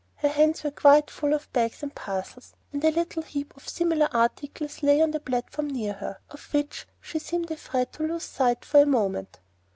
[0.15, 4.07] Her hands were quite full of bags and parcels, and a little heap of similar
[4.11, 8.65] articles lay on the platform near her, of which she seemed afraid to lose sight
[8.65, 9.37] for a moment.